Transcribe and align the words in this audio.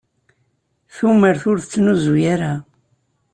Tumert 0.95 1.43
ur 1.49 1.57
tettnuzu 1.59 2.15
ara. 2.33 2.53